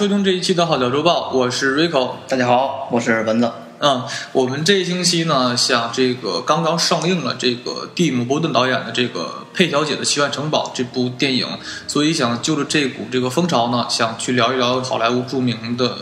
[0.00, 2.12] 收听这一期的《好聊周报》，我是 Rico。
[2.26, 3.52] 大家好，我是蚊子。
[3.80, 11.46] 嗯，我们这一星期呢，像这个刚刚上映了这个蒂姆·波顿导演的这个《佩小姐的奇幻城堡》这部电影，
[11.86, 15.94] 所以想就着这股这个风潮呢，想去聊一聊好莱坞著名的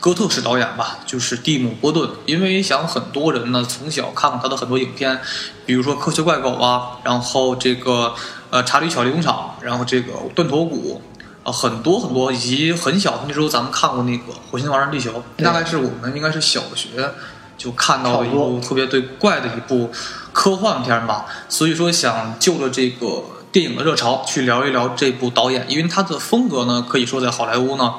[0.00, 2.10] 哥特式导演吧，就是蒂姆·波顿。
[2.26, 5.20] 因为想很多人呢，从小看过他的很多影片，
[5.64, 8.12] 比如说《科学怪狗》啊，然后这个
[8.50, 11.00] 呃《查理巧克力工厂》，然后这个《断头谷》。
[11.48, 17.10] 啊，很多很多，以及很小的那时候，咱们看过那个《火星王上地球》，大概是我们应该是小学
[17.56, 19.90] 就看到的一部特别对怪的一部
[20.34, 21.24] 科幻片吧。
[21.48, 27.94] 所以说，想就着这个电影的热潮去聊一聊这部导演，因为他的风格呢，可以说在好莱坞呢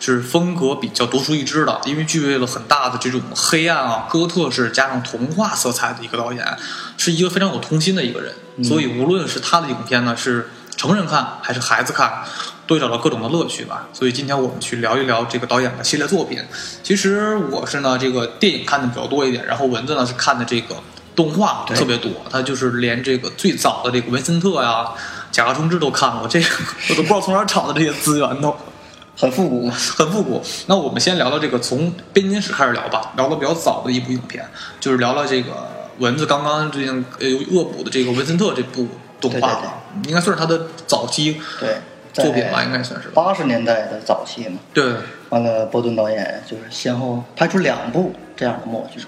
[0.00, 6.56] 是风格比较独树一帜的，因为具备了很大的这种黑暗啊、哥特式加上童话色彩的一个导演，
[6.96, 8.32] 是一个非常有童心的一个人。
[8.64, 12.24] 所以，无论是他的影片呢，是成人看还是孩子看。
[12.66, 16.42] 都找到各种的乐趣吧，所以今天我们去聊一聊这个导演的系列作品。
[16.82, 20.76] 其实我是呢，这个电影看的比较多一点，然后文字呢是看的这个
[21.14, 22.10] 动画特别多。
[22.30, 24.88] 他就是连这个最早的这个文森特呀、
[25.30, 26.46] 甲壳虫之都看过，这个
[26.90, 28.56] 我都不知道从哪找的这些资源都
[29.16, 30.42] 很复古，很复古。
[30.66, 34.48] 那我们先聊聊这个从编年史开始聊吧，聊的比较早的一部影片，
[34.80, 35.52] 就是聊聊这个
[35.98, 38.88] 蚊子刚刚最近呃恶补的这个文森特这部
[39.20, 39.60] 动画，
[40.06, 41.40] 应该算是他的早期。
[41.60, 41.76] 对。
[42.14, 44.58] 作品吧，应该算是八十年代的早期嘛。
[44.72, 44.94] 对，
[45.28, 49.00] 完了，波顿导演就是先后拍出两部这样的默剧，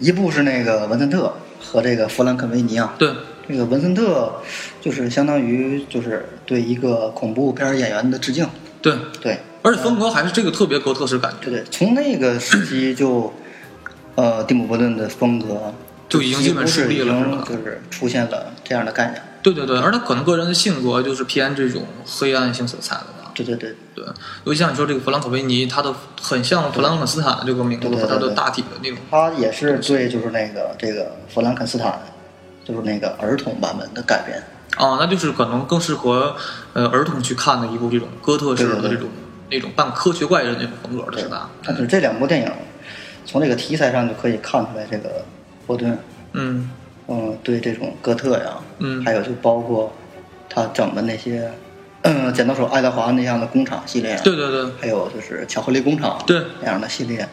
[0.00, 2.94] 一部是那个文森特和这个弗兰肯维尼啊。
[2.98, 3.08] 对，
[3.48, 4.32] 这个文森特
[4.80, 8.48] 就是相当于就是对一个恐怖片演员的致敬。
[8.80, 11.50] 对对，而且风格还是这个特别哥特式感觉。
[11.50, 13.32] 对对，从那个时期就，
[14.16, 15.72] 呃，蒂姆·波顿的风格
[16.08, 19.22] 就已经基本树立了，就是出现了这样的概念。
[19.42, 23.30] 对对对，而他可能个人的性格就是偏这种黑暗性色彩的吧。
[23.34, 24.04] 对对对对，
[24.44, 28.98] 尤其像你说这个弗兰克维尼，他的很像弗兰肯斯坦这个名字和他的大体的那种。
[29.10, 31.98] 他也是对，就是那个这个弗兰肯斯坦，
[32.62, 34.40] 就是那个儿童版本的改编。
[34.76, 36.36] 哦，那就是可能更适合
[36.74, 39.08] 呃儿童去看的一部这种哥特式的这种
[39.50, 41.50] 那种半科学怪人那种风格的是吧？
[41.64, 42.52] 但是这两部电影，
[43.24, 45.24] 从这个题材上就可以看出来，这个
[45.66, 45.98] 波顿，
[46.32, 46.70] 嗯。
[47.08, 49.92] 嗯，对这种哥特呀，嗯，还有就包括
[50.48, 51.52] 他整的那些，
[52.02, 57.28] 嗯， 剪刀手爱德华那样的工厂系列，对对对，还有就是巧克力工厂，对那样的系列，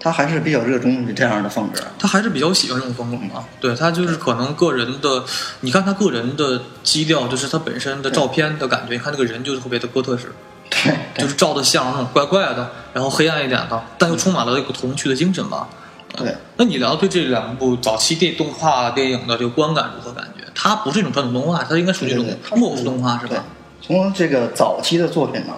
[0.00, 3.44] 他还是比较热衷于这样的风格，他还是比较喜欢这种风格嘛。
[3.60, 5.24] 对他就是可能个人的，
[5.60, 10.32] 你看他个人的基调，就是他本身的照片的感觉，你看这个人就是特别的哥特式，
[10.68, 15.68] 对，就是照的像那种怪怪的，然后黑暗一点的，但又充满了一个童趣的精神吧。
[16.16, 20.44] 对，那你聊对这两部早期电动画电影的这个观感如何感觉？
[20.54, 23.44] 它不是一种传统动画，它应该属于一种木偶动画，是吧？
[23.82, 25.52] 从这个早期的作品呢，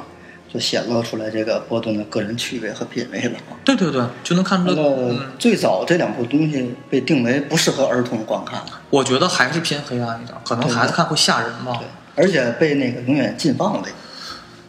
[0.53, 3.39] 就显露出来这个波顿的个人趣味和品味了。
[3.65, 5.17] 对对对，就能看出来。
[5.39, 11.77] 最早这两部东西被定为不适合儿童观看的，我觉得还是偏黑暗一点，可能孩子看会吓人嘛。
[11.79, 11.87] 对，
[12.25, 13.89] 而且被那个永远禁放的。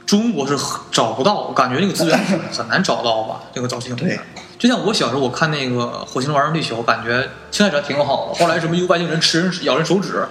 [0.05, 0.57] 中国是
[0.91, 2.17] 找不到，我感觉那个资源
[2.51, 3.41] 很难找到吧？
[3.53, 4.19] 这个早期影片。
[4.57, 5.75] 就像我小时候，我看那个
[6.05, 8.33] 《火星玩上地球》，感觉现在这挺好的。
[8.39, 10.25] 后来什么又外星人吃人、咬人手指，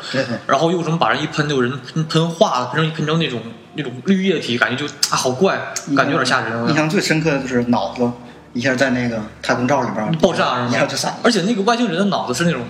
[0.47, 1.73] 然后又什么把人一喷就人
[2.09, 3.41] 喷化了，喷成喷成那种
[3.75, 6.69] 那种绿液体，感觉就啊好怪，感觉有点吓人。
[6.69, 8.11] 印象最深刻的就是脑子
[8.53, 11.17] 一下在那个太空罩里边爆炸，一下就散。
[11.23, 12.63] 而且那个外星人的脑子是那种，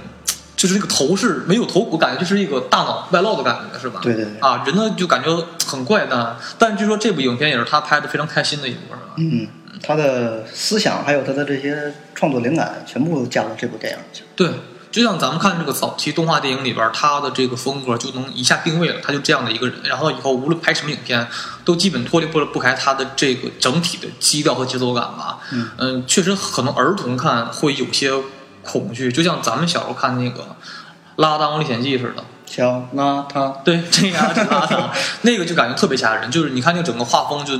[0.56, 4.00] 就是那个头是没有头骨，感觉就是一个大脑外露的感觉，是吧？
[4.02, 4.38] 对对对。
[4.40, 5.30] 啊，人呢就感觉
[5.66, 9.00] 很怪诞，但据说这部影片也是他拍的非常开心的一部，是吧？
[9.16, 9.48] 嗯。
[9.86, 14.24] 他的思想还有他的这些创作灵感，全部加到这部电影去。
[14.34, 14.50] 对，
[14.90, 19.76] 就像咱们看这个早期动画电影里边，他的这个风格就能一下定位了，他就这样的一个人。
[19.84, 21.24] 然后以后无论拍什么影片，
[21.64, 25.38] 都基本脱离不不开他的这个整体的基调和节奏感吧。
[25.52, 28.10] 嗯嗯，确实可能儿童看会有些
[28.64, 30.42] 恐惧，就像咱们小时候看那个
[31.16, 32.24] 《拉当历险记》似的。
[32.44, 34.88] 小邋遢，对，这样子邋遢，
[35.22, 36.28] 那个就感觉特别吓人。
[36.30, 37.56] 就是你看那整个画风就。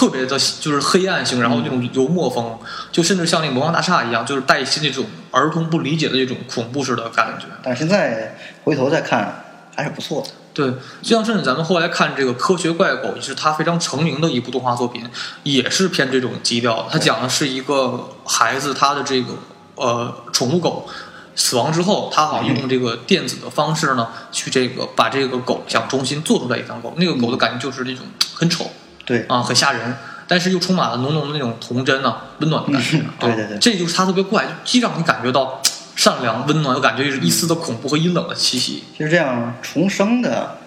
[0.00, 2.58] 特别的，就是黑暗型，然后那种油墨风，
[2.90, 7.44] 就甚至像那个魔方大厦一样，就是带一些那种儿童不理解的那种恐怖式的感觉。
[7.62, 9.44] 但现在回头再看，
[9.76, 10.28] 还是不错的。
[10.54, 10.70] 对，
[11.02, 15.06] 就像甚至咱们后来看这个《科学怪狗》，也是他非常成名的一部动画作品，
[15.42, 16.88] 也是偏这种基调。
[16.90, 19.34] 它讲的是一个孩子，他的这个
[19.74, 20.88] 呃宠物狗
[21.36, 26.94] 死亡之后，他好像用这个电子的方式呢，去这个把这个狗想重新做出来一张狗。
[26.96, 28.70] 那个狗的感觉就是那种很丑。
[29.10, 29.96] 对啊，很吓人，
[30.28, 33.02] 但是又充满了浓浓的那种童真呐、温暖的感觉。
[33.18, 35.60] 对对对，这就是它特别怪，既让你感觉到
[35.96, 38.84] 善良、温暖，又感觉有一丝的恐怖和阴冷的气息。
[38.96, 40.58] 其实这样重生的，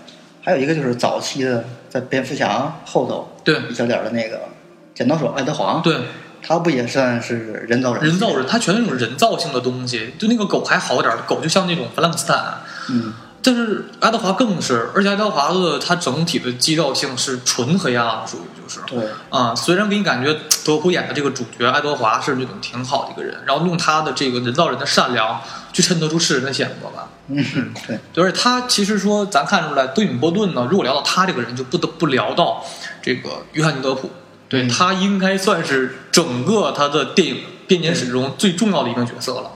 [0.44, 4.42] 还有一个就是早期的在蝙蝠侠后头对一小点的那个
[4.94, 5.96] 剪刀手爱德华，对，
[6.46, 8.04] 他不也算是人造人？
[8.04, 10.14] 人造人，他全是那种人造性的东西。
[10.20, 12.58] 就那个狗还好点儿，狗就像那种弗兰克斯坦，
[12.90, 13.14] 嗯，
[13.46, 18.80] 但是爱德华更是，而且爱德华的它整体的基调性是纯黑暗，属于就是。
[18.88, 25.42] 对，啊，虽然给你感觉德普演的这个主角爱德华是那种挺好的一个人，然后用他的这个人造人的善良
[25.74, 27.10] 去衬托出世人的险恶吧。
[27.28, 32.64] 嗯，对，对，而且他其实说，咱看出来，对米波顿呢，如果聊到他这个人，就不得不聊到
[33.02, 34.10] 这个约翰尼德普。
[34.48, 39.52] 对嗯他应该算是整个他的电影编年史中最重要的一个角色了。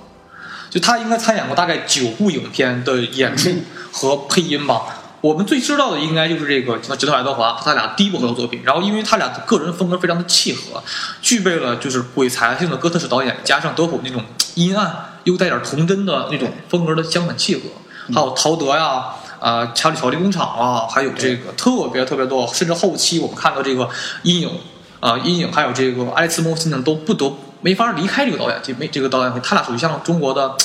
[0.69, 3.49] 就他应该参演过大概九部影片的演出
[3.97, 4.83] 和配音吧。
[5.21, 10.81] 我们最知道的应该就是这个《吉特爱德华》他俩第一部合作作品，然后因为他俩的个人风格非常的契合，
[11.21, 14.23] 具备了就是鬼才性的哥特式导演，加上德普那种
[14.53, 17.61] 阴暗又带点童真的那种风格的相反契合，
[18.13, 19.05] 还有陶德呀。
[19.39, 23.87] 啊，查理巧克力工厂啊，还有这个特别特别多，甚至后期我们看到这个
[24.23, 24.49] 阴影
[24.99, 30.55] 啊，阴影还有这个爱丽丝梦先生都不得没法离开这个导演，这没这个导演，他俩属于像中国的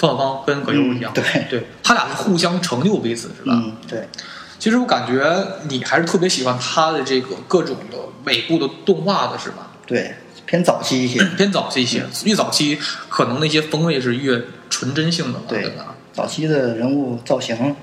[0.00, 3.52] 冯小刚跟葛优一样，嗯对对他俩是互相成就彼此，是吧？
[3.52, 4.08] 嗯，对，
[4.58, 9.70] 其实我感觉你还是特别喜欢他的这个各种的尾部的动画的，是吧？
[9.86, 10.14] 对，
[10.46, 15.94] 偏早期一些， 偏早期一些，越早期可能那些风味是越纯真性的嘛，对对吧？
[16.12, 17.76] 早期的人物造型，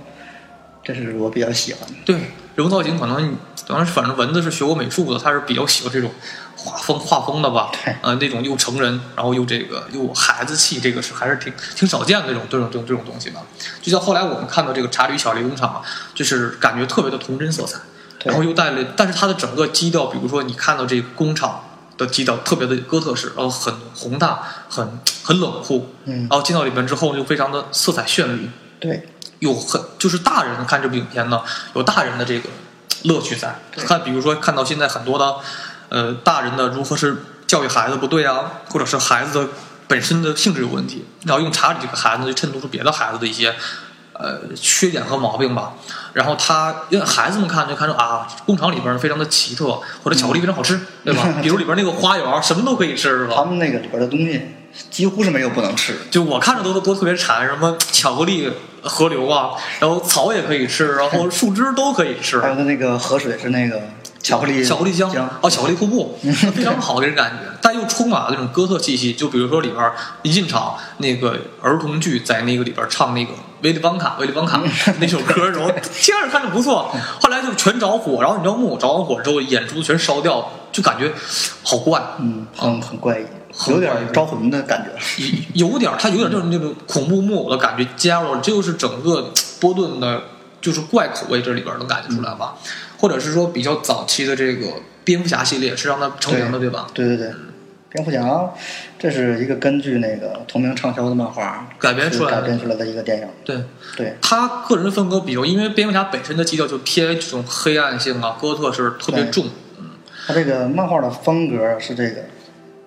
[0.84, 1.96] 这是我比较喜欢的。
[2.04, 2.16] 对，
[2.58, 3.38] 人物造型可能你
[3.68, 6.12] 当然反正蚊子是学过美术的，他是比较喜欢这种
[6.56, 13.42] 画风画风的吧对，呃，那种又成人，然后又这个又孩子气，这个是还是挺挺少见的这种这种这种这种东西吧。
[13.80, 15.84] 就像后来我们看到这个查理巧克力工厂，
[16.16, 17.78] 就是感觉特别的童真色彩，
[18.18, 21.64] 对然后又带了，但是它的整个基调，比如说你看到这个工厂。
[21.98, 24.40] 的基调特别的哥特式，然后很宏大，
[24.70, 24.88] 很
[25.24, 31.42] 很冷酷，嗯然后进到里面之后就非常的色彩绚丽，对，有很就是大人看这部影片呢，
[31.74, 32.50] 有大人的这个
[33.04, 33.60] 乐趣在。
[33.72, 35.36] 看，比如说看到现在很多的，
[35.90, 39.52] 呃，大人的如何是教育孩子不对啊，或者是孩子的
[39.88, 43.56] 本身的性质有问题，然后用查理这个孩子去衬托出别的孩子的一些
[44.14, 45.74] 呃缺点和毛病吧。
[46.18, 51.24] 然后他因为孩子们看就看出啊，工厂里边非常的奇特，或者巧克力非常好吃，对吧？
[51.44, 53.36] 比如里边那个花园什么都可以吃，是吧？
[53.36, 54.42] 他们那个里边的东西
[54.90, 56.00] 几乎是没有不能吃的。
[56.10, 63.80] 就我看着都都特别馋，什么巧克力河流啊，然后草也可以吃，然后树枝都可以吃还，有它那个河水是那个
[64.28, 66.20] 巧克力巧克力香浆哦，巧克力瀑布
[66.54, 69.14] 非常好给人感觉，但又充满了那种哥特气息。
[69.14, 69.92] 就比如说里边
[70.22, 73.32] 一进场，那个儿童剧在那个里边唱那个
[73.62, 74.62] 威利邦卡威利邦卡
[75.00, 81.10] 那首歌的时候，听着看着不错， 后来就全着火，然后你知道木偶着完火之后，眼珠全烧掉，就感觉
[81.64, 82.02] 好怪。
[82.20, 83.26] 嗯，很很怪异，
[83.70, 85.24] 有点招魂的感觉。
[85.54, 89.32] 有有点，它有点就是那种恐怖木偶的感觉加入了，这就是整个
[89.62, 90.22] 波顿的，
[90.60, 92.56] 就是怪口味这里边能感觉出来吧？
[92.98, 94.68] 或者是说比较早期的这个
[95.04, 96.88] 蝙蝠侠系列是让它成名的，对吧？
[96.94, 97.32] 对对对，
[97.90, 98.54] 蝙蝠侠，
[99.00, 103.28] 这是一个根据那个同名畅销的漫画改编出来的改编出来的一个电影。
[103.46, 103.64] 对，
[103.96, 109.46] 对，他个人风格比较，因为蝙蝠侠本身的基调就偏这种黑暗性啊，哥特式特别重。
[109.80, 109.86] 嗯。
[110.28, 112.26] 他这个漫画的风格是这个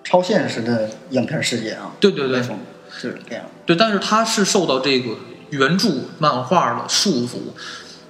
[0.03, 2.43] 超现实的影片世界啊，对对对
[2.91, 3.45] 是这样。
[3.65, 5.15] 对，但是他是受到这个
[5.49, 5.89] 原著
[6.19, 7.37] 漫画的束缚，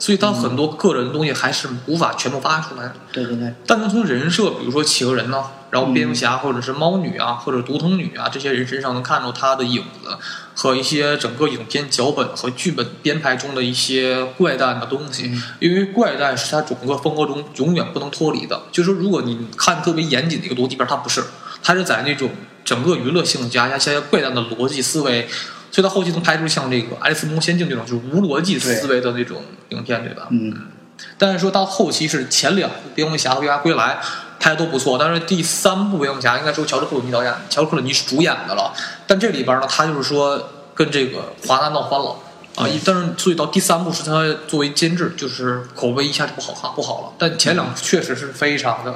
[0.02, 2.96] 所以他很多个人的东西还是无法全部发出来的。
[3.12, 10.18] 对对对，但能从人设，比如说企鹅人呢，然后蝙蝠嗯侠或者是猫女啊，或者独藤女啊，这些人身上能看出他的影子
[10.56, 15.28] 和一些整个影片脚本和剧本编排中的一些怪诞的东西。
[15.28, 18.60] 嗯因为怪诞是他整个风格中永远不能脱离的。
[18.72, 21.24] 就是说，如果你看特别严谨的一个逻辑片，它不是，
[21.62, 22.32] 它是在那种
[22.66, 25.30] 整个娱乐性加一些怪诞的逻辑思维。
[25.72, 30.28] 所以，他后期能拍出像这个《爱丽丝梦游仙境》这种就是无逻辑思维的那种影片，对吧？
[30.30, 30.68] 嗯，
[31.18, 34.00] 但是说到后期是前两部《蝙蝠侠》和《蝙蝠侠归来》
[34.38, 38.74] 拍的都不错，但是第三部《蝙蝠侠》应该是由乔治克鲁尼导演，乔治克鲁尼是主演的了。
[39.08, 42.18] 但这里边呢，他就是说跟这个华纳闹翻了
[42.58, 47.14] 啊，一但是所以到第三部是他作为监制，就是口碑一下就不好看不好了。
[47.18, 48.94] 但前两部确实是非常的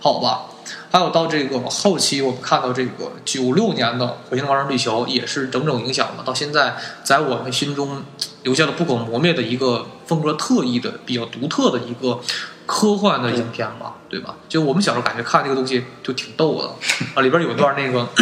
[0.00, 0.46] 好吧。
[0.94, 8.04] 还有到这个后期，我们看到这个九六年的《火星王者地球》也是整整影响了，到现在在我们心中
[8.44, 12.20] 留下了不可磨灭的一个风格特异的、比较独特的一个
[12.64, 14.36] 科幻的影片吧，对吧？
[14.48, 16.68] 就我们小时候感觉看这个东西就挺逗的
[17.16, 18.08] 啊，里边有一段那个。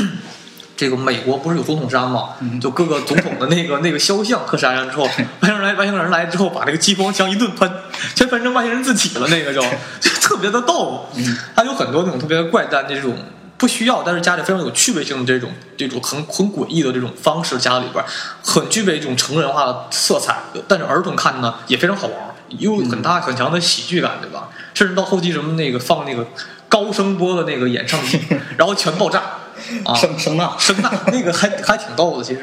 [0.83, 2.31] 这个美国不是有总统山吗？
[2.61, 7.73] 就各个总统的那个 那个肖像刻山上之后，外星人来，外星人来之后，把这个激光枪一顿喷，
[8.17, 9.63] 全喷成外星人自己了，那个就
[10.01, 11.09] 就特别的逗。
[11.55, 13.17] 它有很多那种特别怪诞的这种
[13.57, 18.05] 不需要，但是家里非常有趣味性的这种这种很很诡异的这种方式加里边，
[18.45, 20.39] 很具备一种成人化的色彩。
[20.67, 22.17] 但是儿童看呢也非常好玩，
[22.59, 24.49] 有很大很强的喜剧感，对吧？
[24.75, 26.27] 甚至到后期什么那个放那个
[26.69, 28.21] 高声波的那个演唱机，
[28.59, 29.23] 然后全爆炸
[29.85, 32.41] 啊，声声呐，声呐，那个还还挺逗的，其实。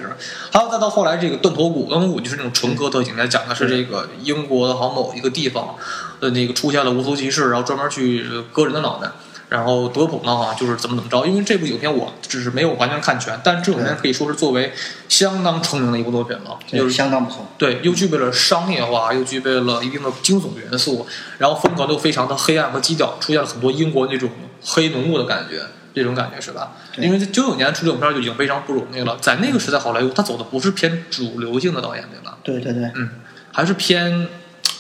[0.52, 5.76] 还有再到后来这个断头谷，断头谷就是那种纯哥特型，来讲的是这个英国的好某一个地方
[6.20, 9.10] 的那个出现了无头骑士，然后专门去割人的脑袋。
[9.48, 14.72] 然后德普呢，好像就是怎么怎么着，因为这部影片我只是没有完全看全，但这部影片可以说是作为
[15.08, 17.48] 相当成名的一部作品了，就是相当不错。
[17.58, 21.08] 对，又具备了商业化，又具备了一定的惊悚元素，
[21.40, 24.30] 然后风格都非常的黑暗和基调，出现了很多英国那种
[24.64, 25.64] 黑浓雾的感觉，
[26.00, 26.72] 这种感觉是吧？
[26.98, 32.38] 因为九九年出这种片就已经非常不容易了，在那个时代好莱坞，他走的不是偏主流性的导演，对吧？
[32.44, 33.10] 对对对，嗯，
[33.52, 34.28] 还是偏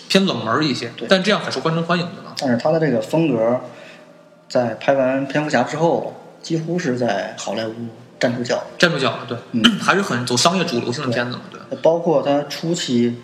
[0.07, 2.33] 偏冷门一些，但这样很受观众欢迎，对吧？
[2.39, 3.59] 但是他的这个风格。
[4.49, 6.11] 在拍完蝙蝠侠之后，
[6.41, 7.71] 几乎是在好莱坞
[8.19, 9.19] 站住脚，站住脚了。
[9.27, 11.41] 对，嗯，还是很走商业主流性的片子嘛。
[11.51, 13.15] 对，包括他初期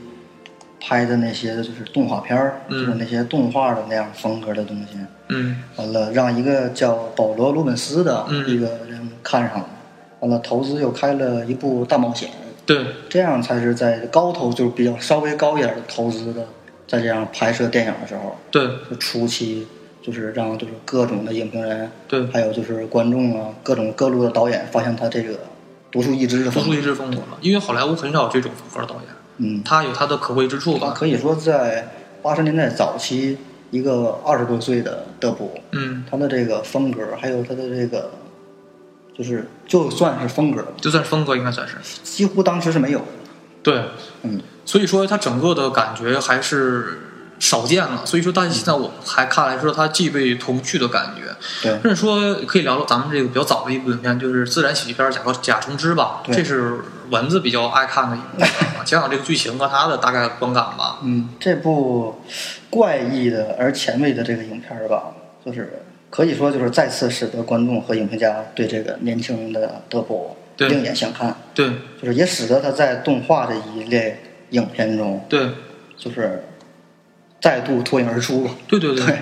[0.85, 4.99] 拍的那些就是动画片儿，就是那些动画的那样风格的东西。
[5.29, 9.69] 嗯，完了，让一个叫保罗·鲁本斯的一个人看上了，
[10.19, 12.29] 完了，投资又开了一部大冒险。
[12.67, 16.45] 对，这样才是在高投，就是比较稍微高一点的投资的，
[16.87, 19.65] 在这样拍摄电影的时候，对，就初期。
[20.05, 25.35] 就是让就是各种的影评人，对，还有就是观众啊，各种各路的导演发现他这个
[25.89, 27.17] 独树一帜的独树一帜风格。
[27.21, 27.39] 了。
[27.41, 29.05] 因为好莱坞很少有这种风格的导演，
[29.37, 30.93] 嗯，他有他的可贵之处吧。
[30.95, 31.89] 可以说在
[32.21, 33.37] 八十年代早期，
[33.71, 38.11] 一个二十多岁的德普，嗯，他的这个风格，还有他的这个，
[39.17, 41.75] 就是就算是风格，就算是风格，应该算是。
[42.03, 43.05] 几乎当时是没有的。
[43.63, 43.83] 对，
[44.23, 46.99] 嗯，所以说他整个的感觉还是。
[47.37, 58.45] 少见了，所以说，但是现在我们还看来说，它既备童趣的感觉，对，甚至说可以聊聊咱们这个比较早的一部影片，就是自然喜剧片《甲壳甲虫之》吧，这是蚊子比较爱看的一部，
[58.85, 60.99] 讲讲这个剧情和他的大概观感吧。
[61.03, 62.21] 嗯，这部
[62.69, 65.13] 怪异的而前卫的这个影片吧，
[65.45, 71.69] 就是可以说就是再次使得观众和影评家对这个年轻的德普另眼相看，对，
[72.01, 74.21] 就是也使得他在动画这一类
[74.51, 75.49] 影片中，对，
[75.97, 76.45] 就是。
[77.41, 79.19] 再度脱颖而出吧，对对对，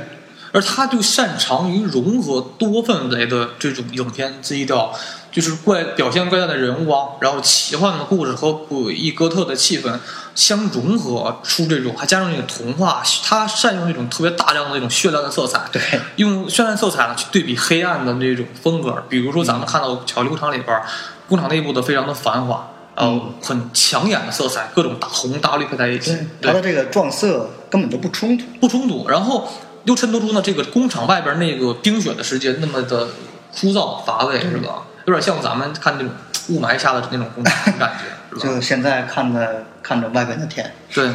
[0.53, 4.93] 而他就擅长于融合多氛围的这种影片基调，
[5.33, 9.99] 就是怪表现怪诞的人物啊，然后奇幻的故事和诡异哥特的气氛
[10.35, 15.81] 相融合出这种，还加上那个童话，他善用那种特别大量的那种绚烂的色彩，对，
[16.17, 20.81] 用绚烂色彩呢去对比黑暗的那种风格，比如说咱们看到巧克力工厂里边，
[21.27, 22.69] 工厂内部的非常的繁华。
[22.95, 29.09] 呃，很抢眼的色彩，各种大红大绿配在一起，它的这个撞色根本就不冲突，不冲突。
[29.09, 29.49] 然后
[29.85, 33.07] 又衬托出呢，这个工厂外边那个冰雪的世界那么的
[33.51, 34.83] 枯燥乏味，是吧？
[35.05, 36.11] 有点像咱们看那种
[36.49, 37.93] 雾霾下的那种工厂感
[38.31, 41.11] 觉，就现在看着看着外边的天，对，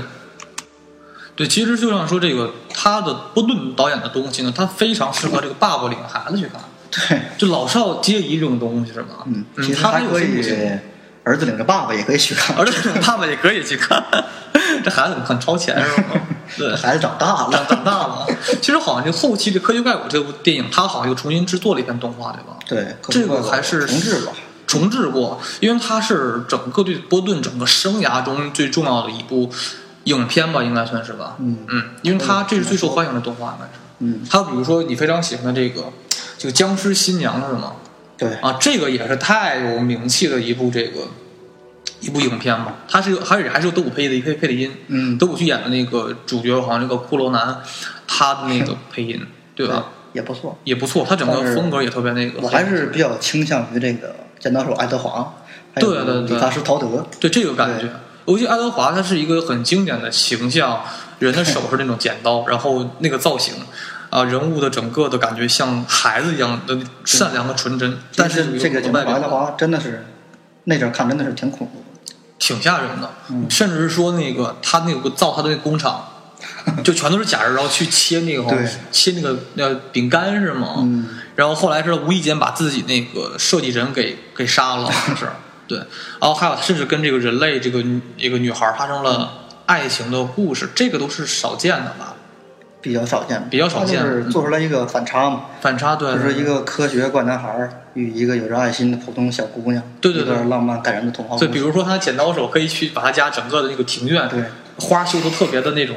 [1.36, 9.24] 对，其实就像说这个他的波顿导演的东西呢，他非常适合这个爸爸领孩子去看，对，就老少皆宜这种东西，是吧？
[9.26, 10.42] 嗯，其实还可以。
[11.28, 14.02] 儿子领着爸爸也可以去看，儿子领着爸爸也可以去看，
[14.82, 16.04] 这孩子很超前是吗？
[16.56, 18.26] 对，孩子长大了，长大了。
[18.62, 22.56] 其实好像这后期的《科学怪物》这部电影，他好像又重新制作了一篇动画，对吧？
[22.66, 24.32] 对，这个还是重置过，
[24.66, 29.50] 重置过，因为它是整个对波顿整个生涯中最重要的一部
[30.04, 31.36] 影片吧，应该算是吧？
[31.40, 33.72] 嗯嗯，因为它这是最受欢迎的动画，应该是。
[33.98, 35.92] 嗯，还有比如说你非常喜欢的这个，
[36.38, 37.74] 这个僵尸新娘是吗？
[38.18, 41.02] 对啊，这个也是太有名气的一部这个
[42.00, 42.74] 一部影片嘛。
[42.88, 47.60] 它是还是还是有德古配的配配的音，嗯，德古去演的那个主角好像那个骷髅男，
[48.08, 49.92] 他的那个 配音，对吧？
[50.12, 51.06] 也不错，也不错。
[51.08, 52.40] 他整个风格也特别那个。
[52.40, 55.34] 我还是比较倾向于这个剪刀手爱德华，
[55.76, 57.88] 对对对，理发师陶德，对这个感觉。
[58.24, 60.82] 我觉得爱德华他是一个很经典的形象，
[61.18, 63.54] 人的手是那种剪刀，然后那个造型。
[64.10, 70.06] 啊，人物的整个的感觉像孩子一样的善良和纯真，但是这个外表的话，真的是
[70.64, 73.10] 那阵看真的是挺恐怖的，挺吓人的。
[73.50, 76.08] 甚至是说那个他那个造他的那工厂，
[76.82, 78.44] 就全都是假人，然后去切那个
[78.90, 80.76] 切那个那饼干是吗？
[80.78, 81.08] 嗯。
[81.36, 85.28] 然后后来是无意间把自己那个设计人给给杀了，是。
[85.68, 85.78] 对。
[85.78, 87.84] 然后还有甚至跟这个人类这个
[88.16, 92.14] 一个女孩发生了爱情的故事，这个都是少见的吧。
[92.80, 95.46] 比较少见，比较少见，就是做出来一个反差嘛。
[95.60, 101.36] 反差对，就是一个科学怪男孩与一个有着爱心的普通小姑娘，对对对，浪漫感人的童话。
[101.36, 104.44] 对，比如说他剪刀手可以去把他家整个的那个庭院，对，
[104.76, 105.96] 花修的特别的那种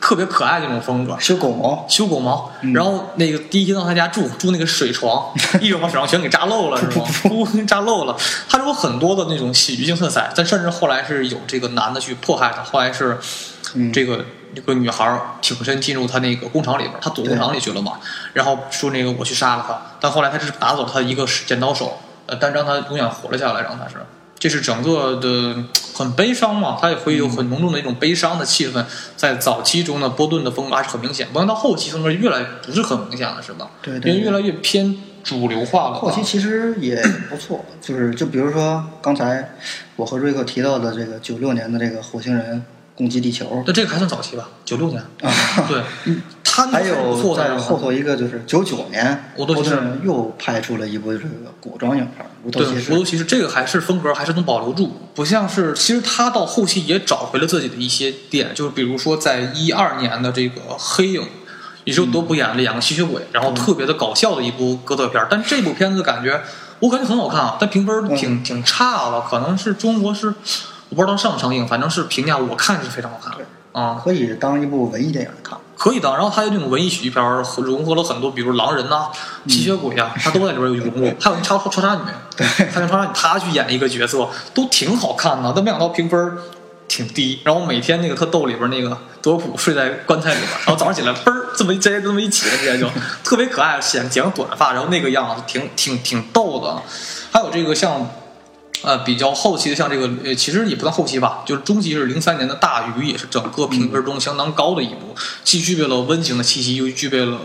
[0.00, 2.50] 特别可爱那种风格，修狗毛，修狗毛。
[2.74, 7.04] 然后那个第一天到他家住，住那个水床， 一手把水床全给扎漏了，是吗？
[7.22, 8.16] 噗，扎漏了。
[8.48, 13.18] 他有很多的那种喜剧性色彩，但甚至后来是有这个男的去迫害他，后来是
[13.92, 14.24] 这个
[14.54, 17.94] 这个女孩挺身进入他那个工厂里边，他躲工厂里去了嘛。
[18.32, 23.96] 然后说那个我去杀了他，但后来他是拿走他一个剪刀手，呃，但让他永远活了下来，然后他是。
[24.38, 25.56] 这是整个的
[25.94, 28.84] 很悲伤嘛，它也会有很浓重的一种悲伤的气氛，
[29.16, 33.70] 在早期中呢，波顿的风格还是很明显，不过到后期风格越来不是很明显了，是吧？
[33.82, 35.94] 对，因为越来越偏主流化了。
[35.94, 36.96] 后期其实也
[37.28, 39.56] 不错，就是就比如说刚才
[39.96, 42.64] 我和瑞克提到的这个九六年的这个火星人
[42.98, 44.48] 攻击地球，那这个还算早期吧？
[44.64, 45.00] 九六年，
[45.68, 45.80] 对。
[46.42, 51.28] 他还有在后头一个就是九九年，波顿又拍出了一部这个
[51.60, 52.90] 古装影片《无头骑士》。
[52.92, 61.22] 无头骑士这个还是风格还是能保留住，不像是其实他到后期也找回了自己的一些点，就是比如说在一二年的这个《黑影》，
[61.84, 65.24] 也是德普演了两个吸血鬼，然后特别的搞笑的一部哥特片。
[65.30, 66.42] 但这部片子感觉
[66.80, 70.34] 我感觉很好看啊，但评分挺挺差的，可能是中国是
[70.90, 73.34] 我不知道上不上映，反正是评价我看是非常好看
[73.72, 75.58] 啊，可以当一部文艺电影看。
[75.76, 79.06] 可以的，然后它有这种文艺喜剧片儿，融合了很多，比如狼人呐、
[79.46, 81.14] 吸血鬼啊， 它都在里边有融入。
[81.20, 82.00] 还有那超超杀女，
[82.36, 85.52] 对，还有超杀女，她去演一个角色，都挺好看的。
[85.54, 86.38] 但没想到评分
[86.88, 87.40] 挺低。
[87.44, 92.88] 然后每天那个特逗里边那个德普睡在棺材里边， 然后早上起来嘣儿这么一直接这么一起来，直接就
[93.22, 96.82] 特别可爱，剪剪短发，然后那个样子挺挺挺逗的。
[97.30, 98.04] 还有这个像。
[98.82, 107.40] 呃，比较后期的像这个，呃，其实也不算后期吧，就是中期是零三年的大鱼，也是整个评分中相当高的一部，既具备了温情的气息，又具备了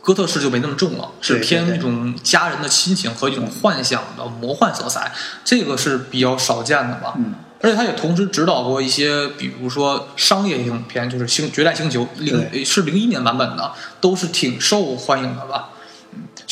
[0.00, 5.12] 哥特式就没那么重了，是偏那种家人的亲情和一种幻想的魔幻色彩，
[5.44, 7.14] 这个是比较少见的吧。
[7.16, 15.70] 嗯，而且他也同时指导过一些，比如说商业影片，就是《星绝代星球》，零是零一年版本的，都是挺受欢迎的吧。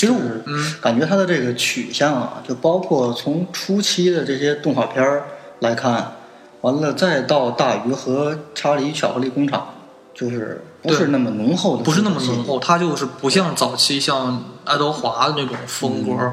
[0.00, 5.24] 其实我嗯，感觉他的这个取向啊，就包括从初期的这些动画片儿
[5.58, 6.16] 来看，
[6.62, 9.74] 完了再到大鱼和查理巧克力工厂，
[10.14, 16.32] 就是不是那么浓厚的，不是那么浓厚，它就是不像早期像爱德华的那种风格，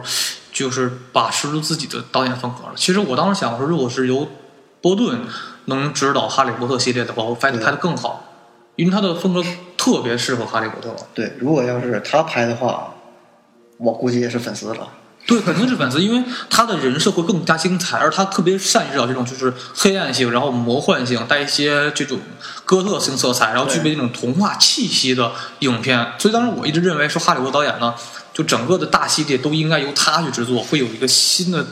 [0.53, 2.73] 就是把持住自己的导演风格了。
[2.77, 4.29] 其实我当时想说，如果是由
[4.79, 5.19] 波顿
[5.65, 8.23] 能指导哈利波特系列的话，我拍的拍的更好，
[8.77, 9.43] 因为他的风格
[9.75, 10.95] 特别适合哈利波特。
[11.13, 12.93] 对，如果要是他拍的话。
[13.77, 14.87] 我估计也是粉丝了，
[15.25, 22.17] 对，肯定是粉丝，因为他的人设会更加精彩，而他特别善于制造这种就是黑暗性，然后魔幻性，带一些这种
[22.65, 26.13] 哥特性色彩，然后具备那种童话气息的影片。
[26.17, 27.93] 所以当时我一直认为说，哈利波特导演呢，
[28.33, 31.65] 就整个的大系列都应该由他去制作，会有一个新的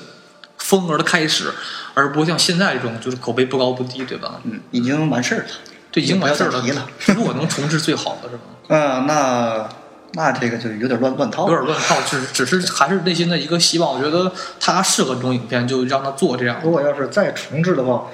[0.58, 1.54] 风格的开始，
[1.94, 4.41] 而不像现在这种就是口碑不高不低，对吧？
[4.44, 5.48] 嗯，已经完事儿了，
[5.91, 6.62] 对，已经完事儿了。
[6.62, 8.44] 了，如果能重置最好的是吧？
[8.68, 9.70] 嗯，那。
[10.15, 13.93] 那这个就有点乱乱套，有点乱套，只只是还是内心的一个希望。
[13.93, 16.60] 我觉得他适合这种影片，就让他做这样。
[16.63, 18.08] 如果要是再重置的话，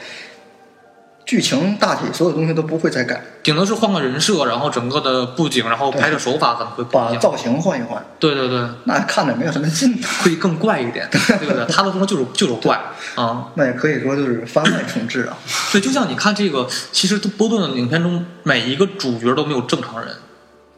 [1.24, 8.04] 剧情大体所有东西都不会再改，顶多是换个人设，然后整个的布景，然后拍摄手法可能会把造型换一换。
[8.20, 11.64] 对对对，那看着没有什么劲，会更怪一点， 对不对？
[11.68, 12.82] 他的风格就是就是怪
[13.16, 13.48] 啊。
[13.54, 15.38] 那也可以说就是番外重置啊。
[15.72, 20.10] 对，就像你看这个，其实波顿的影片中每一个主角都没有正常人。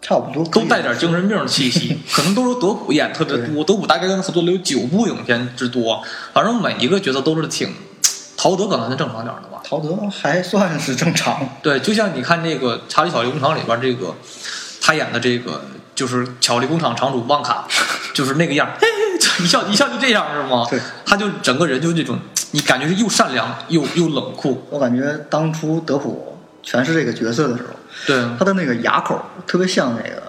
[0.04, 3.64] 差不多都带点精神病的气息， 可能都是德普演特别多。
[3.64, 7.74] 德普大概跟他合作了有九部影片之多，反正每一个角色都是挺。
[8.36, 9.62] 陶德可能是正常点的吧？
[9.64, 11.48] 陶德还算是正常。
[11.62, 14.14] 对，就像你看这个《查理巧克力工厂》里边这个，
[14.82, 15.64] 他演的这个
[15.96, 17.66] 就是巧克力工厂厂主旺卡，
[18.14, 20.68] 就是那个样，嘿嘿一笑一笑就这样是吗？
[20.70, 22.20] 对，他就整个人就是这种，
[22.52, 24.62] 你感觉是又善良又又冷酷。
[24.70, 27.70] 我感觉当初德普诠释这个角色的时候。
[28.06, 30.24] 对，他的那个牙口特别像那个，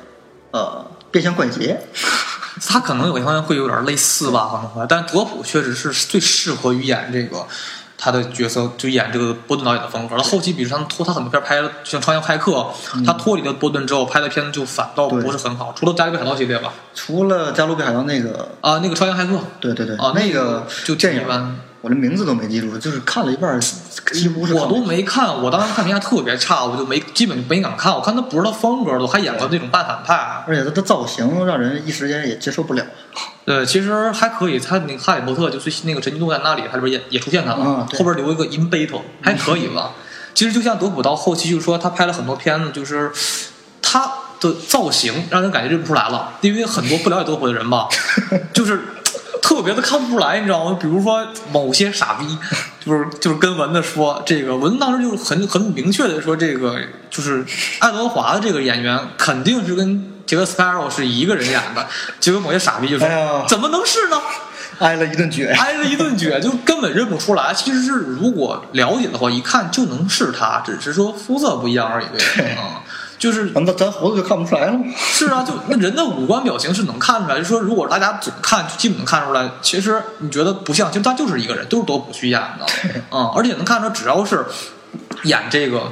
[0.53, 1.81] 呃，变相怪杰，
[2.67, 7.47] 他可能有些方面会有点类似吧，可能，但德普确实是最适合于演这个
[7.97, 10.17] 他的角色，就演这个波顿导演的风格。
[10.17, 12.53] 他后期，比如他拖他很多片拍了，像《超人骇客》，
[13.07, 16.73] 他脱离了波顿之后拍的片子就反倒不是很好，除了《加勒比海盗》系列吧。
[16.95, 21.23] 除了《加勒比海盗》那个啊，那个《超人骇客》，对对对，啊，那个就电影。
[21.85, 25.43] 我连名字都没记住，就是看了一半，几乎是我都没看。
[25.43, 27.93] 我当时看评价特别差，我就没基本就没敢看。
[27.93, 30.15] 我看他不是他风格的，还演过那种半反派，
[30.49, 32.83] 而且他的造型让人一时间也接受不了。
[33.45, 34.59] 对，其实还可以。
[34.59, 39.91] 他那个哈利波特就最新那个《神奇动物在那里，他里边也也出现他了，后边留一个 in battle，还可以吧。
[40.33, 43.13] 其实就像德普到后期，就是说他拍了很多片子，就是
[43.83, 47.89] 他的造型让人感觉认不出来了，因为很多不了解德普的人吧，
[48.55, 48.81] 就是。
[49.55, 50.77] 特特别的看不出来，你知道吗？
[50.81, 52.39] 比如说某些傻逼，
[52.85, 57.47] 就是就是跟蚊子说，这个蚊子当时就是很很明确的说，这个就是
[57.79, 61.87] 爱德华的这个演员肯定是跟杰克斯派尔是一个人演的，
[62.21, 64.21] 结果某些傻逼就说，哎怎么能是呢？
[64.81, 65.49] 挨了一顿撅。
[65.57, 67.55] 挨了一顿撅，就根本认不出来。
[67.55, 72.07] 其实是如果了解的话，一看就能是他，只是说肤色不一样而已。
[72.37, 72.83] 对啊、
[73.25, 74.85] 就是那咱猴子就看不出来了吗？
[74.95, 77.39] 是啊，就那人的五官表情是能看出来。
[77.39, 79.51] 就说如果大家总看，就基本能看出来。
[79.63, 82.67] 其实你觉得不像，其实他就是一个人，都是多普去演的。
[83.11, 84.45] 嗯，而且能看出来，只要是
[85.23, 85.85] 演这个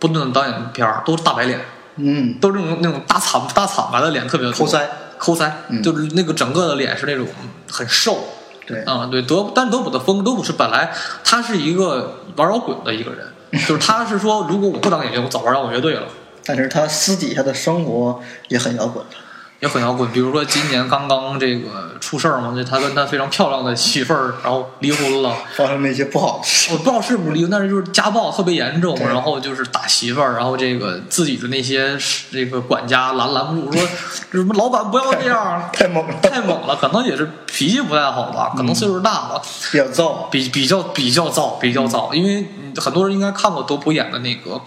[0.00, 1.60] 波顿的导演的片儿，都是大白脸，
[1.98, 4.80] 嗯，都是那种那种大惨大惨白的脸，特别多抠腮。
[5.18, 7.24] 抠腮，嗯就是那个整个的脸是那种
[7.70, 8.18] 很瘦。
[8.66, 10.92] 对，啊、对德，但是德普的风，德普是本来
[11.24, 13.32] 他是一个玩摇滚的一个人，
[13.66, 16.02] 就是他是说，如果我不当演员，我早玩摇滚乐队了。
[16.46, 19.16] 但是他私底下的生活也很摇滚的。
[19.60, 20.06] 也很摇滚。
[20.12, 25.34] 比如说今年刚刚这个出事儿嘛，就他跟他非常漂亮的媳妇儿，然后离婚了。
[25.54, 26.74] 发生那些不好的事。
[26.74, 31.96] 我不知道是不是离婚，但是就是家暴特别严重，然后就是打媳妇儿，然后这个自己的那些
[32.30, 33.88] 这个管家拦拦不住，说
[34.30, 39.40] 什么老板不要这样，太猛了，太猛了，可能也是脾气不太好吧，可能岁数大了。
[39.72, 40.28] 比较燥。
[40.28, 44.60] 比比较比较燥，比较燥，因为嗯很多人应该看过德普演的那个，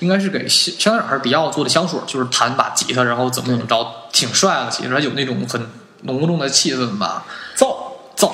[0.00, 5.64] 应该是给香香港还是比奥做的香水，就是弹把吉他，然后怎么怎么着，挺帅的，其实还有那种很
[6.02, 7.24] 浓重的气氛吧，
[7.56, 7.76] 燥，
[8.16, 8.32] 燥。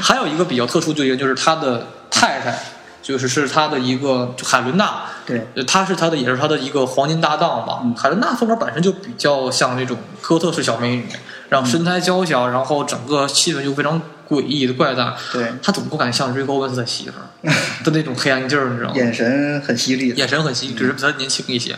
[0.00, 2.56] 还有一个比较特殊，就一个就是他的太太，
[3.02, 7.82] 就是是他的一个海伦娜，对，呃他是他的也是他的一个黄金搭档吧。
[8.00, 11.08] 海伦娜风格本身就比较像那种哥特式小美女，
[11.48, 15.14] 然后身材娇小，然后整个气氛就非常诡异的怪诞。
[15.32, 17.52] 对，他怎么不敢像瑞高温斯的媳妇儿
[17.84, 18.94] 的那种黑暗劲儿，你知道吗？
[18.96, 20.10] 眼神很犀利。
[20.10, 21.76] 眼神很细，只是比他年轻一些。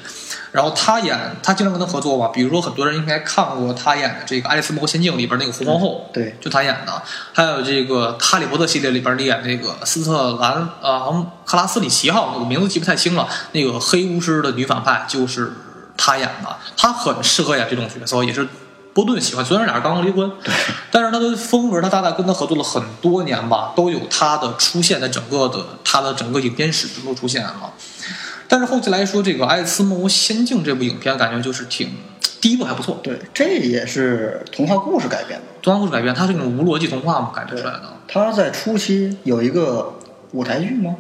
[0.51, 7.03] 然后他演，他经常跟他合作嘛，比如说很多人应该看过他演的这个《爱丽丝梦游仙境》里边那个红皇后，对，就他演的。
[7.35, 11.05] 还有这个《哈利波特》系列里边演那个斯特兰啊，
[11.45, 13.29] 克拉斯里奇号，我名字记不太清了。
[13.53, 15.53] 那个黑巫师的女反派就是
[15.99, 18.49] 他演的，他很适合演这种角色，也是
[18.99, 19.45] 波顿喜欢。
[19.45, 20.29] 虽然俩人刚刚离婚，
[20.91, 27.73] 但是他的风格，他大概跟他合作了很多年吧，都有他的出现在整个的他的整个影片史中都出现了。
[28.49, 31.93] 但是后期来说，这个《爱丽丝梦游仙境》这部影片感觉就是挺
[32.41, 35.47] 第一部还不错，对，这也是童话故事改编的。
[35.63, 37.83] 童话故事改编，它是那种无逻辑童话嘛改编出来的。
[38.09, 39.95] 他在初期有一个
[40.33, 40.97] 舞台剧吗？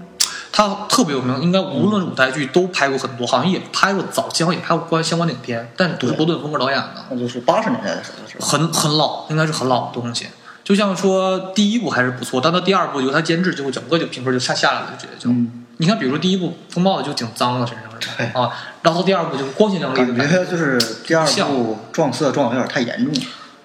[0.58, 8.44] 它特别有名，应该无论舞台剧都拍过很多，好像也拍过早期好像也拍过关相关的影片，但是都是波顿风格导演的，那就是八十年代的时候，是吧？
[8.44, 10.26] 很很老，应该是很老的东西。
[10.64, 15.30] 就像说第一部还是不错，但到第二部由他监制，就会整个就评分就下下来了，就直接就。
[15.30, 18.50] 嗯你看，比如说第一部风暴就挺脏的身上是吧啊，
[18.82, 23.20] 然后第二部就光鲜亮丽的感感觉觉就是第二部撞色撞的有点太严重了。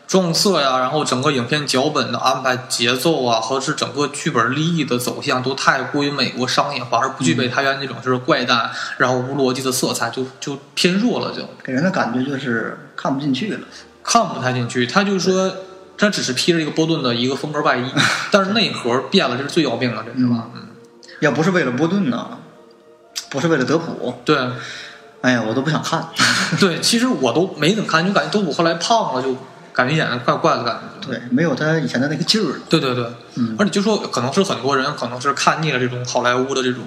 [0.06, 13.60] 撞色呀，然后整个影片脚本的安排、节奏啊，和是整个剧本利益的走向都太过于美国商业化，而不具备它原那种就是怪诞，然后无逻辑的色彩，就就偏弱了，就给人的感觉就是看不进去了。
[14.04, 14.86] 看不太进去。
[14.86, 15.56] 他就说，
[15.98, 17.90] 他只是披着一个波顿的一个风格外衣，
[18.30, 20.50] 但是内核变了，这是最要命的，这是吧？
[20.54, 20.68] 嗯，
[21.22, 22.38] 要不是为了波顿呢，
[23.30, 24.38] 不是为了德普，对
[25.22, 26.10] 哎呀，我都不想看。
[26.60, 29.34] 对，其实我都没怎么看，就感觉德普后来胖了，就
[29.74, 31.08] 感觉演的怪怪的感觉。
[31.08, 32.56] 对，没有他以前的那个劲儿了。
[32.70, 33.06] 对对对，
[33.36, 36.84] 嗯而且就说可能是很多人可能是看腻了这种好莱坞的这种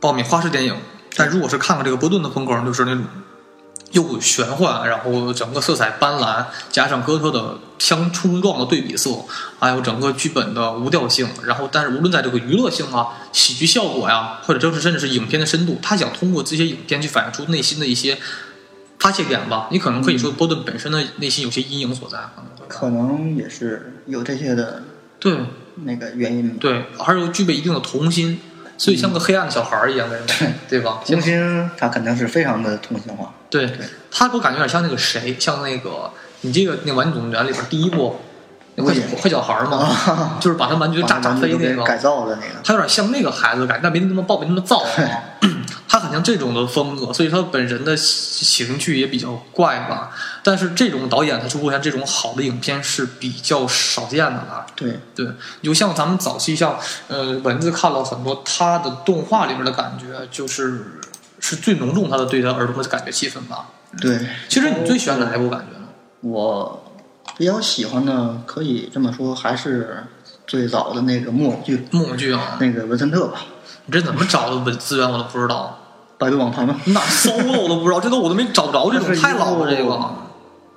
[0.00, 0.76] 爆米花式电影，
[1.16, 3.04] 但如果是看看这个波顿的风格，就是那种
[3.92, 9.10] 又玄幻，然后整个色彩斑斓，加上哥特的相冲撞的对比色，
[9.60, 18.18] 还有整个剧本的无调性，然后但是无论在这个娱乐性啊、喜剧效果呀，或者就是甚至是影片的深度，他想通过这些影片去反映出内心的一些
[19.04, 19.68] 发泄点吧。
[19.70, 22.16] 你可能可以说波顿本身的内心有些阴影所在，
[22.66, 24.82] 可能可能也是有这些的
[25.20, 25.36] 对。
[25.84, 26.56] 那个原因。
[26.56, 28.40] 对，而且具备一定的童心，
[28.78, 30.26] 所以像个黑暗的小孩儿一样的人，
[30.70, 31.02] 对吧？
[31.04, 33.34] 童心他肯定是非常的童心化。
[33.50, 38.20] 对对，他给我感觉有点像那个谁，像那个你这个那《玩具总动员》里边第一部
[38.76, 42.54] 那坏我也坏小孩儿嘛，啊，就是把他玩具炸炸飞那个改个，造的那个。
[42.62, 44.88] 他有点像那个孩子感，但没那么暴，没那么躁啊。
[46.14, 50.10] 像这种的风格，所以他本人的情绪也比较怪吧。
[50.42, 54.64] 但是这种导演他出现这种好的影片是比较少见的了。
[54.76, 55.26] 对，对，
[55.62, 61.00] 就像咱们早期像呃文字看了很多他的动画里面的感觉，就是
[61.40, 63.66] 是最浓重他的对他儿童的感觉气氛吧。
[64.00, 65.86] 对，其实你最喜欢哪一部感觉呢？
[66.20, 66.92] 我
[67.36, 70.04] 比较喜欢的，可以这么说，还是
[70.46, 73.44] 最早的那个木偶剧，木偶剧啊，那个文森特吧，
[73.86, 75.83] 你这怎么找的文资源我都不知道，
[76.18, 76.80] 百度网盘嘛。
[76.86, 80.10] 哪搜的我都不知道，这都我都没找着这种 太老了这部个。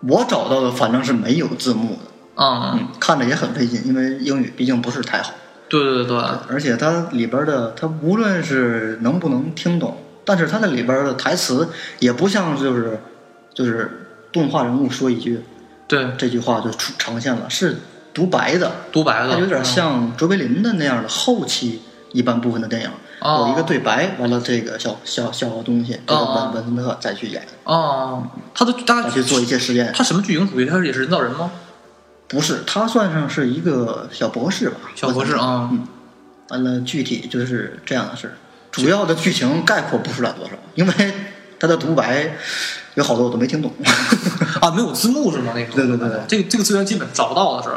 [0.07, 1.99] 我找到的反正是没有字幕的，
[2.35, 5.31] 嗯，嗯，看着也很费劲，因为英语毕竟不是太好。
[5.69, 6.17] 对对对，
[6.49, 11.67] 而且它里边的，它无论是能不能听懂，但是它的里边的台词
[11.99, 13.01] 也不像就是
[13.53, 15.41] 就是动画人物说一句
[15.87, 17.77] 对这句话就出呈现了，是
[18.13, 21.81] 独白的，独白的，它有点嗯像卓别林的那样的后期
[22.13, 22.91] 一般部分的电影，哦
[23.27, 29.91] 有一个对白，完了这个小小小东西，这个哦文文森特再去演，哦，他的他去做一些实验。
[29.93, 31.51] 他什么剧情主义他也是人造人吗？
[32.27, 34.77] 不是，他算上是一个小博士吧？
[34.95, 35.87] 小博士啊，嗯，
[36.49, 38.35] 完了，具体就是这样的事。
[38.69, 41.13] 主要的剧情概括不出来多少，因为
[41.59, 42.35] 他的独白
[42.97, 43.71] 有好多我都没听懂。
[44.59, 45.53] 啊，没有字幕是吗？
[45.55, 47.69] 那个对对对对这个这个资源基本找不到的是，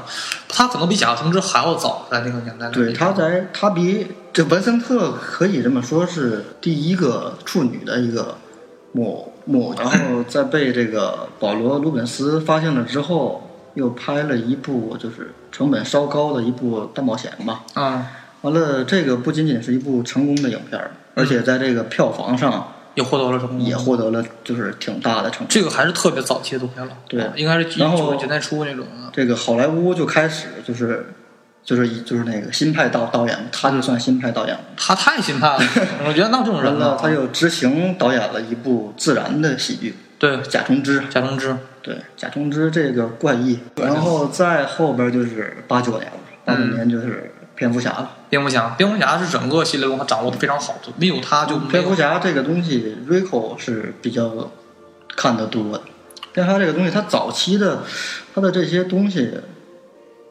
[0.49, 2.71] 他可能比《假橙汁》还要早，在那个年代。
[2.71, 8.39] 对，他在他比这文森特可以这么说是第一个处女的一个
[8.93, 17.61] 木偶木偶，然后在被这个保罗·鲁本斯发现了之后，又拍了一部就是成本稍高的一部大冒险吧。
[17.75, 18.07] 嗯，
[18.41, 20.81] 完了，这个不仅仅是一部成功的影片，
[21.15, 25.47] 而且在这个票房上也获得了什么，也获得了就是挺大的成功。
[25.49, 29.11] 这个还是特别早期的东西了，对应该是然后九十年代初那种的。
[29.13, 31.13] 这个好莱坞就开始就是
[31.63, 34.61] 就是就是那个新派导导演，他就算新派导演了。
[34.77, 35.65] 他太新派了，
[36.07, 41.01] 我觉得那这种人呢，，了他又执行导演了一部自然的喜剧对《贾充之》。
[41.09, 47.30] 贾中之，对，贾充之这个怪异，然后再后边就是八九年了，八九年就是
[47.61, 48.11] 蝙蝠侠了。
[48.31, 51.95] 蝙蝠侠，蝙蝠侠是整个系列中他掌握的非常好的，没有他就没蝙蝠。
[51.95, 54.51] 侠这个东西，Rico 是比较
[55.15, 55.83] 看得多的。
[56.33, 57.83] 蝙蝠侠这个东西，他早期的
[58.35, 59.31] 他的这些东西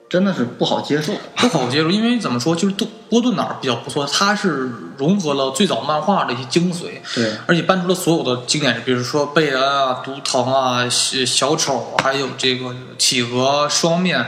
[0.09, 1.13] 真的是不好接受。
[1.35, 14.25] 不好接受，因为怎么说，就是杜波顿哪儿比较不错，他是融合了最早漫画的一些精髓，对，而且搬出了所有的经典，比如说贝恩啊、毒藤啊、小小丑，还有这个企鹅、双面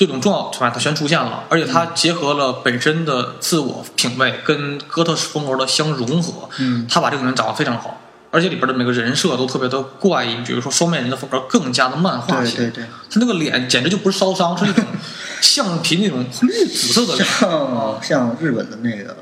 [0.00, 8.00] 这种重要团，它全出现了，而且它结合了本身的自我品味跟哥特式风格的相融合，嗯，他把这个人长得非常好。
[8.30, 14.82] 而且里边的每个人设都特别的怪异，比如说双面人的风格更加的漫画型，对对对，他那个脸简直就不是烧伤，是那种
[15.42, 19.14] 橡皮那种绿紫色的脸，像像日本的那个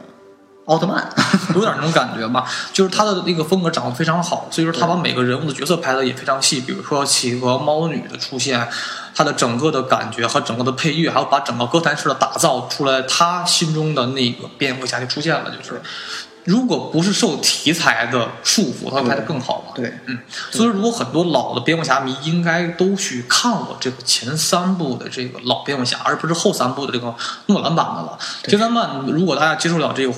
[0.69, 1.09] 奥特曼，
[1.55, 2.45] 有点那种感觉吧。
[2.73, 8.69] 就是他的那个风格长得非常好，所以说他把每个人物的角色拍的也非常细，比如说企鹅、猫女的出现，
[9.15, 15.81] 他的整个的感觉和整个的配乐，还有把整个哥谭市的打造出来，他心中的那个蝙蝠侠就出现了，就是。
[16.45, 19.73] 如果不是受题材的束缚，他会拍的更好嘛？
[19.75, 20.19] 对，嗯，
[20.51, 27.15] 所以说如果很多老的蝙蝠侠迷应该都去看过这个前三部的这个老蝙蝠侠，而不是后三部的这个
[27.47, 28.19] 诺兰版的了。
[28.43, 30.15] 对前三版如果大家接受了这个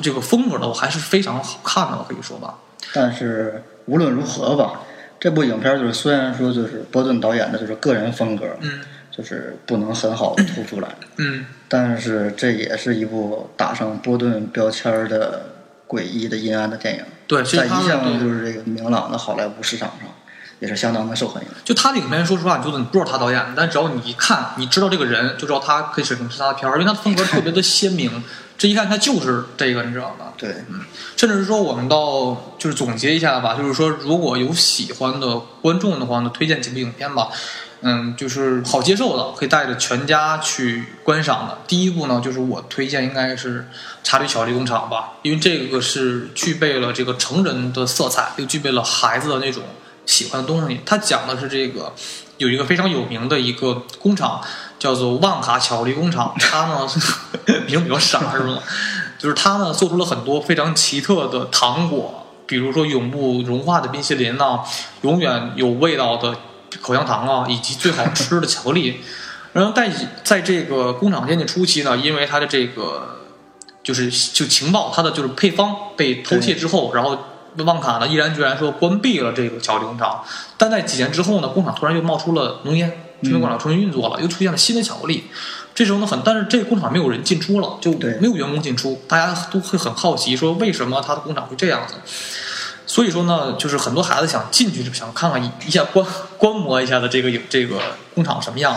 [0.00, 2.58] 这个风格的话，还是非常好看的，我可以说吧。
[2.92, 4.80] 但是无论如何吧，
[5.18, 8.80] 这部影片就是虽然说就是波顿导演的就是个人风格，嗯
[9.10, 15.46] 就是不能很好的突出来，嗯，但是这也是一部打上波顿标签儿的
[15.86, 20.08] 诡异的阴暗的电影，对，其在一向就是这个明朗的好莱坞市场上
[20.64, 21.48] 也是相当的受欢迎。
[21.62, 28.24] 就他的影片，说实话，你就你不知道他导演，但只要你一看，你知道这个人，就知道他可以是是他的片儿，因为他的风格特别的鲜明，
[28.56, 30.32] 这一看他就是这个，你知道吧？
[30.38, 30.80] 对，嗯
[31.16, 37.28] 甚至是说，我们到就是总结一下吧，就是说，如果有喜欢的观众的话呢，推荐几部影片吧。
[37.86, 41.58] 嗯，就是好接受的，可以带着全家去观赏的。
[41.68, 43.60] 第一部呢，就是我推荐应该是
[44.02, 49.62] 《查理巧克力工厂》吧，因为这个是具备了这个成人的色彩，又具备了孩子的那种
[50.06, 50.80] 喜欢的东西。
[50.84, 51.92] 它讲的是这个
[52.38, 54.40] 有一个非常有名的一个工厂，
[54.78, 56.88] 叫做旺卡巧克力工厂， 他呢
[57.66, 58.58] 名比较傻是吗？
[59.18, 64.60] 就是他呢做出了很多非常奇特的糖果，比如说永不融化的冰淇淋呐、
[65.02, 66.36] 永远有味道的
[66.82, 69.00] 口香糖啊，以及最好吃的巧克力。
[69.52, 69.88] 然后在
[70.24, 73.20] 在这个工厂建立初期呢，因为它的这个
[73.84, 77.16] 就是就情报，它的就是配方被偷窃之后，然后
[77.62, 80.24] 旺卡呢毅然决然说关闭了这个巧克力工厂。
[80.56, 82.90] 但在几年之后呢，工厂突然又冒出了浓烟，
[83.22, 85.24] 这个工厂重新运作了，又出现了新的巧克力。
[85.74, 91.94] 这时候呢，很，但是这个工厂没有人进出了，就没有员工进出，大家都会很好奇，说为什么他的工厂会这样子？
[92.86, 96.06] 所以说呢，就是很多孩子想进去，想看看一一下观
[96.38, 97.76] 观摩一下的这个有这个
[98.14, 98.76] 工厂什么样。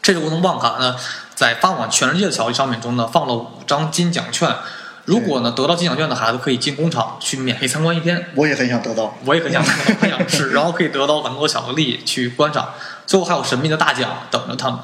[0.00, 0.96] 这个过程旺卡呢，
[1.34, 4.54] 在发往全世界的巧克力商品中呢，放了五张金奖券。
[5.04, 8.30] 如果呢得到金奖券的孩子，可以进工厂去免费参观一天。
[8.36, 9.16] 我也很想得到。
[9.24, 12.68] 我也很想很想吃， 然后可以得到很多巧克力去观赏。
[13.04, 14.78] 最后还有神秘的大奖等着他们。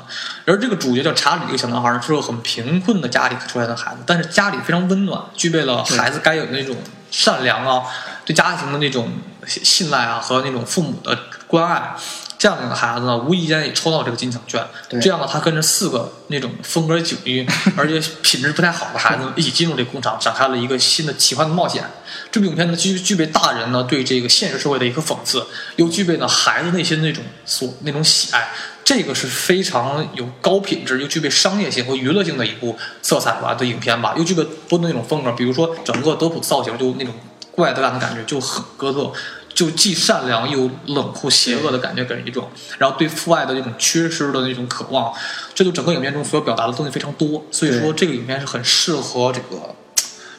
[0.44, 6.76] 而这个主角叫查理，这个小男孩是个很贫困的家里出来的孩子，但是家里非常温暖，具备了孩子该有的那种
[7.11, 7.85] 善良啊，
[8.26, 9.12] 对家庭的那种
[9.46, 11.94] 信赖啊和那种父母的关爱。
[12.38, 14.64] 这样的一个孩子呢，无意间也抽到这个金奖券。
[14.88, 17.44] 对这样呢，他跟着四个那种风格迥异
[17.77, 21.85] 而且品质不太好的孩子一起进入这个工厂，展开了一个新的奇幻的冒险。
[22.31, 25.44] 这部影片呢，具具备大人呢对这个现实社会的一个讽刺，
[25.77, 28.48] 又具备呢孩子内心那种所那种喜爱。
[28.85, 37.12] 这个是非常有高品质又具备商业性和娱乐性的一部色彩吧的影片吧，又具备多的那种风格，比如说整个德普造型就那种
[37.51, 39.12] 怪诞的感觉就很哥特，
[39.59, 45.12] 就既善良又冷酷邪恶的感觉给人一种，然后对父爱的那种缺失的那种渴望，
[45.53, 49.75] 这就整个影片中所表达的东西非常多，所以说这个影片是很适合这个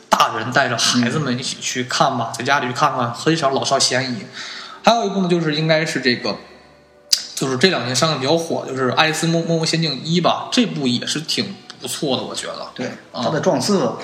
[0.08, 4.26] 大人带着孩子们一起去看吧，在家里去看看，很少老少咸宜。
[4.86, 6.38] 还有一部呢，就是应该是这个。
[7.36, 12.68] 就是这两年上映比较火，就是《爱丽丝梦梦游仙境一》吧，这部也是挺不错的，我觉得。
[12.76, 13.98] 对，啊它的撞色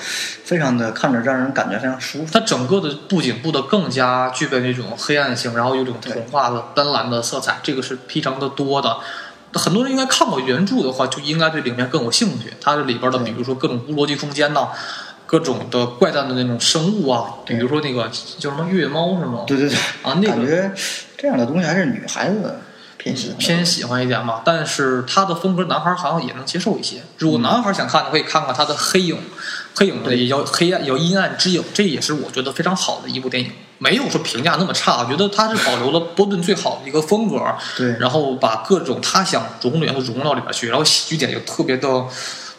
[0.44, 2.32] 非常的看着让人感觉非常舒服。
[2.32, 8.96] 它整个的布景布的更加具备那种黑暗性，然后有种童话的斑斓的色彩，这个是非常的多的。
[9.52, 12.52] 很多人应该看过原著的话，就应该对里面更有兴趣。
[12.60, 14.68] 它这里边的，比如说各种无逻辑空间呐、
[15.24, 19.44] 各种的怪诞的那种生物啊，比如说那个叫什么月猫是吗？
[19.46, 20.72] 对对对，啊，那个感觉
[21.16, 22.58] 这样的东西还是女孩子
[23.06, 23.36] 偏喜欢。
[23.38, 27.02] 偏喜欢一点嘛，但是他的风格男孩好像也能接受一些。
[27.18, 29.16] 如果男孩想看的，可以看看他的《黑影》，
[29.74, 34.98] 黑影对也叫黑暗，有阴暗之影，这也是我觉得非常好的一部电影，没有说评价那么差。
[34.98, 37.40] 我觉得他是保留了波顿最好的一个风格，
[37.76, 41.88] 对然后把各种他想融的元素融到里边去，然后喜剧点又特别的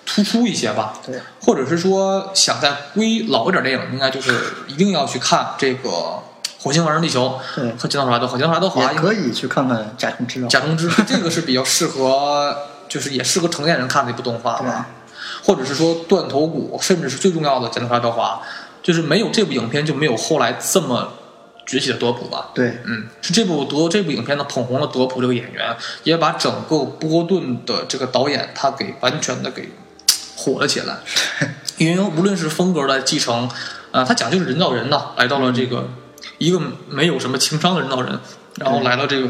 [0.06, 0.94] 突出一些吧。
[1.06, 5.90] 对，或者是说想再归老一点电影，应该就是一定要去看这个
[6.60, 10.50] 《火星玩地球》对和《金道爱德》和《金道爱德华》也可以去看看《甲虫之王》。
[10.52, 12.56] 甲虫之这个是比较适合，
[12.89, 14.88] 就是也适合成年人看的一部动画吧，
[15.43, 18.41] 或者是说断头谷，甚至是最重要的《剪刀爱德华》，
[18.86, 21.13] 就是没有这部影片就没有后来这么
[21.65, 22.50] 崛起的德普吧。
[22.56, 29.70] 对，嗯，是这部德这部影片呢捧红了德普这个演员，也把整个波顿的这个导演他给完全的给
[30.36, 30.98] 火了起来。
[31.78, 33.48] 因为无论是风格的继承，
[33.91, 35.88] 呃，他讲究是人造人呐，来到了这个
[36.38, 38.20] 一个没有什么情商的人造人，
[38.60, 39.30] 然后来到这个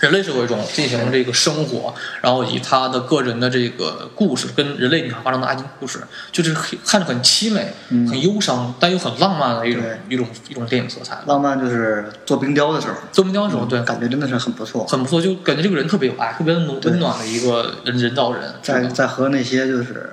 [0.00, 6.00] 人类社会中进行这个生活，然后以他的个人的这个故事跟人类女孩发生的爱情故事，
[6.32, 11.18] 就是很看着很凄美、嗯很忧伤，但又很浪漫的一种一种一种电影色彩。
[11.26, 14.84] 浪漫就是做冰雕的时候，做冰雕的时候，对，感觉真的是很不错。
[14.86, 20.12] 很不错，就感觉这个人特别有爱，特别温温暖的一个人人造人，在在和那些就是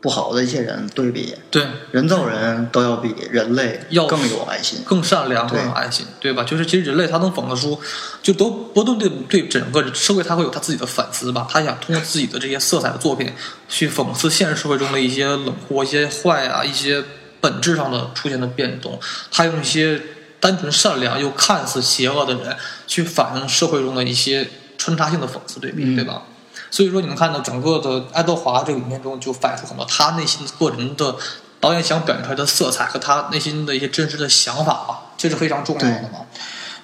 [0.00, 4.78] 不好的一些人对比，对，人造人都要比人类要更有爱心。
[4.84, 6.44] 更善良、更有爱心，对吧？
[6.44, 7.80] 就是其实人类他能讽刺出，
[8.22, 13.32] 就都波顿对对整个社会他会有他自己的反思吧，他想通过自己的这些色彩的作品
[13.68, 17.02] 去讽刺现实社会中的一些冷酷、一些坏啊、一些
[17.40, 19.00] 本质上的出现的变动，
[19.32, 20.00] 他用一些
[20.38, 22.56] 单纯善良又看似邪恶的人
[22.86, 24.46] 去反映社会中的一些
[24.78, 26.22] 穿插性的讽刺对比，嗯对吧？
[26.70, 31.14] 所以说，你能看到整个的爱德华这个影片中就反映出很多他内心个人的
[31.60, 36.20] 导演想表现出来的色彩和他内心的一些真实的想法啊，这是非常重要的嘛。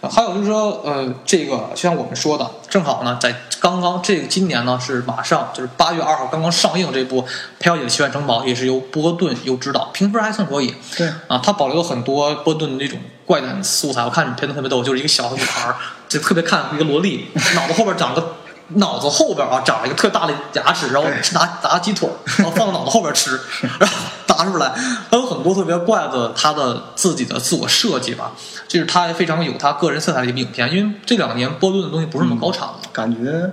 [0.01, 7.23] 呃还有就是说，呃，这个就像我们说的，正好呢，在刚刚这个今年呢是马上就是八月二号刚刚上映这部
[7.61, 10.75] 《佩小姐的奇幻城堡》，也是由波顿又指导，评分还算可以。
[10.97, 14.05] 对，啊，他保留了很多波顿的那种怪诞素材。
[14.05, 15.77] 我看你片子特别逗，就是一个小女孩儿，
[16.09, 18.35] 就特别看一个萝莉，脑子后边长个
[18.77, 22.09] 脑子后边啊长了一个特大的牙齿，然后吃拿拿鸡腿，
[22.39, 23.39] 然后放到脑子后边吃，
[23.79, 23.97] 然后
[24.29, 24.69] 拿出来。
[25.11, 28.33] 还有很多特别怪的他的自己的自我设计吧，
[28.69, 30.73] 这是他非常有他个人色彩的一部影片。
[30.73, 32.77] 因为这两年波顿的东西不是那么高产了。
[32.93, 33.51] 感觉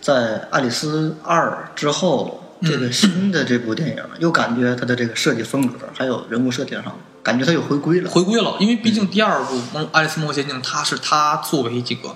[0.00, 0.12] 在
[0.50, 8.10] 《爱丽丝二》之后，这嗯个新的这部电影又感觉它的这个设计风格还有人物设定上，感觉他又回归了。
[8.10, 12.14] 回归了，因为毕竟第二部《梦爱丽丝梦游仙境》，它是他作为这个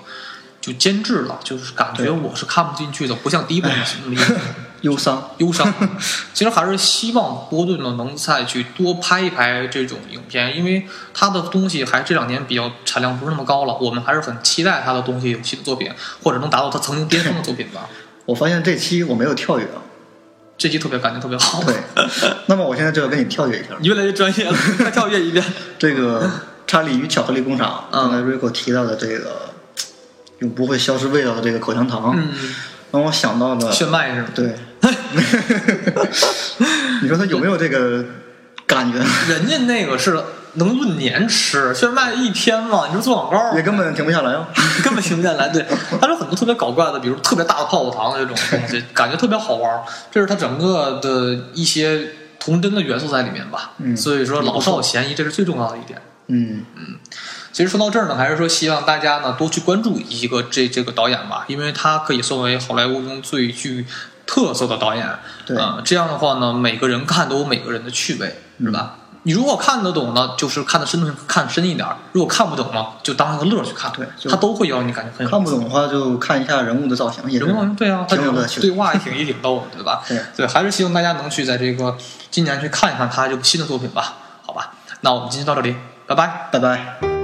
[0.65, 3.67] 就监制了，就是感觉我是看不进去的，不像第一部
[4.03, 4.17] 那么
[4.81, 5.71] 忧伤，忧伤。
[6.33, 15.91] 其实还是希望波顿呢能再去多拍一拍这种影片，因为他的东西还这两年比较产量不是那么高了，我们还是很期待他的东西有新的作品，
[16.23, 17.87] 或者能达到他曾经巅峰的作品吧。
[18.25, 19.67] 我发现这期我没有跳跃。
[20.57, 21.75] 这期特别感觉特别好，对，
[22.45, 23.75] 那么我现在就要跟你跳跃一下。
[23.79, 25.43] 你越来越专业了，再跳跃一遍。
[25.77, 26.25] 这个
[26.65, 29.53] 《查理与巧克力工厂》，嗯刚才瑞克提到的这个
[30.39, 32.29] 永不会消失味道的这个口香糖，嗯，
[32.91, 34.27] 让我想到了炫迈是吗？
[34.35, 34.55] 对，
[37.01, 38.03] 你说他有没有这个
[38.65, 38.99] 感觉？
[39.31, 40.17] 人家那个是
[40.53, 44.47] 能论年吃，炫迈一天嘛，你说做广告也根本停不下来哦。
[44.83, 45.49] 根本停不下来。
[45.49, 45.65] 对，
[45.99, 49.81] 它有很多特别搞怪的，比如特别大的泡泡糖这种东西，感觉特别好玩。
[50.11, 52.09] 这是它整个的一些
[52.39, 53.71] 童真的元素在里面吧。
[53.79, 56.01] 嗯所以说老少咸宜，这是最重要的一点。
[56.27, 56.95] 嗯嗯，
[57.55, 63.87] 其实说到这儿呢，还是说希望大家呢多去关注一个这这个导演吧，因为他可以作为好莱坞中最具
[64.27, 65.07] 特色的导演。
[65.45, 68.95] 对啊、这样的话呢，每个人看都有每个人的趣味，是吧？
[69.23, 73.89] 你如果看得懂呢，就是看得深看深一点儿；如果看不懂呢，就当一个乐儿去看。
[73.93, 80.03] 对他都会让你感觉很有看不懂的话就看一下人物的造型，也是人物对啊，他挺对话也挺也挺逗的，对吧？
[80.05, 81.95] 对对，还是希望大家能去在这个
[82.29, 84.73] 今年去看一看他这部新的作品吧，好吧？
[84.99, 85.73] 那我们今天到这里，
[86.05, 86.49] 拜拜。
[86.51, 87.14] 拜拜。